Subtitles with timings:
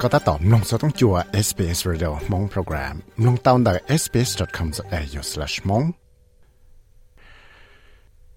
[0.00, 1.14] ก็ถ้าตอบลงสต้องจัว
[1.46, 2.94] SBS Radio มงโปรแกรม
[3.26, 5.86] ลงตาวน์ได้ sbs.com.au/mong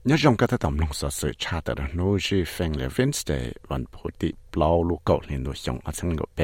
[0.08, 6.40] nhớ trong các tác động sở sự cha tờ đó nô chỉ phèn lệ Wednesdayวันพุธที่เปล่าลูกเก่าเรียนดูชงอันสังกเป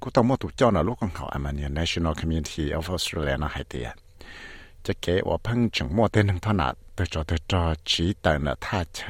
[0.00, 3.88] กูต้องมาถูกเจ้าหน้าลูกของเขาอามันเนี่ย National Community of Australia นะให้เดีย
[4.86, 9.00] จะเก๋ว่าพังจังมัวเต้นทั้งท่านาตัวจอตัวจอจีแต่น่ะท่าเช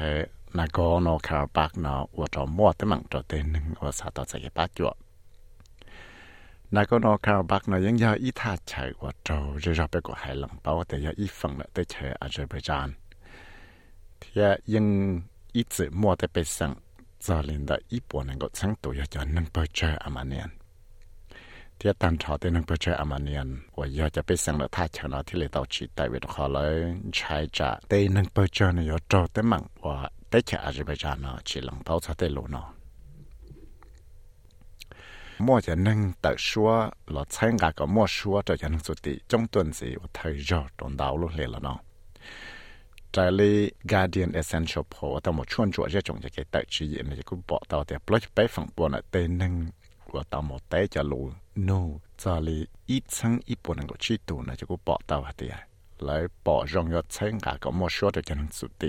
[0.51, 4.95] 那个诺卡尔巴呢，我找莫的忙着的能我查到这个八角。
[6.69, 12.93] 那个诺卡尔巴呢，ยัง要一他才我找日绕别个海冷包的要一份了的才阿泽贝占。
[14.19, 16.75] 贴ยัง一直莫的被生，
[17.19, 20.49] 早领的一波能够成都要叫能不着阿玛年。
[21.79, 26.73] ที่ตันทอที่นึงเพื่อใช้อามาเนียนว่าอยากจะไปสั่งละท่าชนะที่เลยต่อชีแต่เวทขอเลย
[27.13, 29.97] ใช้จะแต่นึงเพื่อใช้เนี่ยจอแต่มั่งว่า
[30.32, 32.72] tới chợ Azerbaijan nó chỉ lòng bao xa tới lỗ nó.
[35.38, 38.98] Mua cho nên tự xua là xem cả có mua xua cho cho nên sụt
[39.02, 41.78] đi trong tuần gì và thời giờ trong đảo lúc lệ là nó.
[43.84, 47.18] Guardian Essential Pro ta một chuyên chuột cho chúng cho cái tự chỉ diện này
[47.24, 49.66] cũng bỏ tao để blog bé phẳng buồn ở tên nâng
[50.04, 51.80] của một té cho lù no
[52.18, 55.32] trái lý ít sáng ít buồn của chi tù này cho cũng bỏ tao hả
[55.36, 55.50] tiền
[55.98, 58.88] lấy bỏ rong cho xem cả có mua xua cho cho nên sụt đi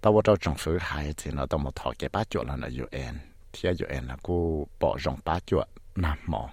[0.00, 2.66] tao vào trong sự hai thì nó tao một thọ cái bát chuột là nó
[2.66, 3.18] UN
[3.52, 6.50] thì UN là cô bỏ rong bát chuột nằm mỏ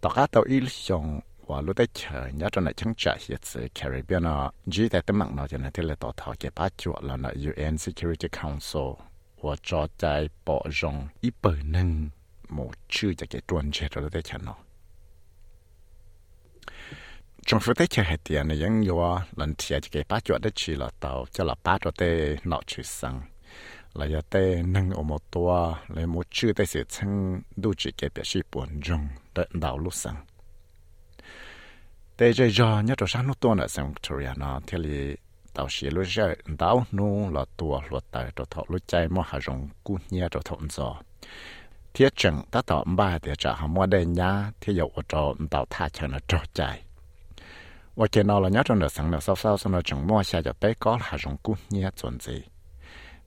[0.00, 3.38] tao cá tao ít xong và lúc đấy chờ nhớ trong này chẳng trả hiện
[3.42, 6.52] sự Caribbean nó chỉ tại tấm mạng nó cho nên thế là tao thọ cái
[6.54, 8.82] bát chuột là nó UN Security Council
[9.42, 12.08] và cho chạy bỏ rong ít bờ nâng
[12.48, 14.54] một chữ cho cái tuần chết rồi đấy chẳng nó
[17.46, 20.52] trong số tết chơi hệ tiền này vẫn có lần thì cái bát chuột đất
[20.56, 23.22] chỉ là tàu cho là bát cho tê nọ chữ sang.
[23.94, 27.90] Là giờ tê nâng ở một tua lấy một chữ tê sẽ chân đủ chỉ
[27.98, 30.24] cái biểu 示 buồn rong đợi đào lúc sang.
[32.16, 35.14] Tê chơi giờ nhớ cho sáng lúc tua nữa sang Victoria nó thì là
[35.54, 39.22] tàu sĩ lúc giờ đào nu là tua luật tài cho thọ lúc chạy mua
[39.22, 41.02] hàng rong cú nhẹ cho thọ gió
[41.94, 45.66] thiết chẳng ta tỏ ba thì trả hàng mua đây nhá thì dầu cho tàu
[45.70, 46.82] tha cho là trò chạy
[48.00, 52.32] 我见到了伢种的生了，稍稍上了种莫下就被搞了种姑娘存在。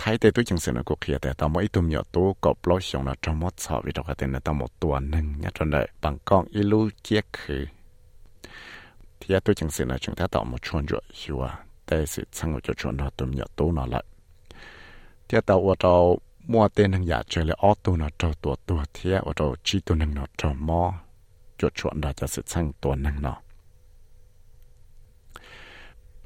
[0.03, 7.63] ทยแต่ตัวจังสินะกูเขียแต่ตอนมื่อตุ้มหยอดตัวก็ปล่อยส่งนะจมดสอบวิดอกเต็นตอนหมดตัวหนึ่งเนี่ยจนเลยบางกองอีลูเจี๊ยคือ
[9.17, 11.43] เทียตัวจังสินะจึงถ้าต่อมาชวนจวดชัว
[11.85, 13.45] แต่สิช่างจะชวนเราตุ้มหยอ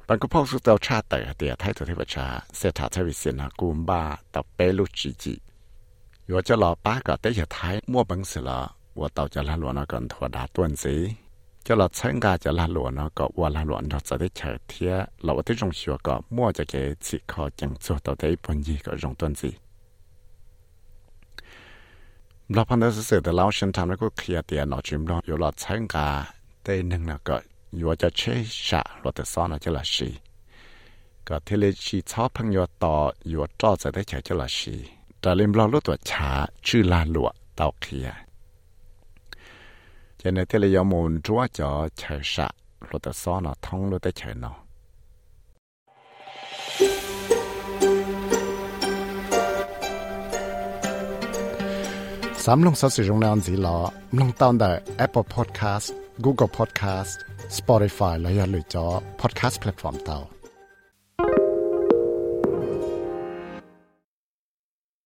[0.07, 2.25] 但ก็พบสุดเตาชาแต่เตียไทยตัวเทวชา
[2.57, 4.01] เสถาทวิเศษนะกุมบ้า
[4.33, 5.33] ต่อเปลุจีจี
[6.25, 8.59] อยู่จะรอป้าก็เตยไทยมั่วบังสิละ
[8.99, 10.95] ว่าเตาจะละหลวนกันถั่วดาต้วนสี
[11.65, 16.73] จะเราเชิงกาจะละหลวนก็ว่าละหลวนเราจะได้เฉยเทียเราที่จงชัวก็มั่วจะเก
[17.05, 19.51] จิคอจังสัวเตาได้ปนยีก็จงต้นสี
[22.53, 26.07] เราพันธุ์เสือแต่เราเชิญทำแล้วก็เคลียร์เตียหนอจิมรออยู่เราเชิงกา
[26.63, 27.35] ได้หนึ่งแล้วก็
[27.79, 28.37] ยัวจะเชื่อ
[28.67, 30.09] ชะรถซ้อนจะละชี
[31.27, 32.95] ก็เทเลชีชอบพังยัวต่อ
[33.31, 34.75] ยัวจ้อจะได้เฉยจะละชี
[35.19, 36.31] แต่เล่มเราลดตัวช้า
[36.65, 38.07] ชื่อลาหลวเตาเคีย
[40.19, 42.47] จะในเทเลยมูลจัวจอเฉยชะ
[42.89, 44.55] รถซ้อนท่องรถได้เฉยเนาะ
[52.43, 53.77] สามลงสัตว์สิรงแนอนสีหลอ
[54.19, 54.71] ลงตอนแต่
[55.05, 55.87] Apple Podcast
[56.21, 57.17] Google Podcast
[57.59, 58.85] Spotify และอย่าลืมจอ
[59.21, 60.42] Podcast Platform เตา